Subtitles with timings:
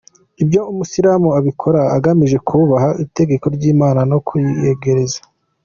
[0.43, 5.19] Ibyo umusilamu abikora agamije kubaha itegeko ry’Imana no kuyiyegereza.